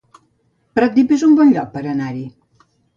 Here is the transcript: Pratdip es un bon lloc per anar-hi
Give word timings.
Pratdip 0.79 1.13
es 1.19 1.27
un 1.29 1.37
bon 1.43 1.55
lloc 1.59 1.71
per 1.77 1.87
anar-hi 1.95 2.29